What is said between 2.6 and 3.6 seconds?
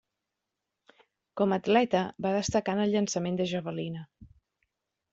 en el llançament de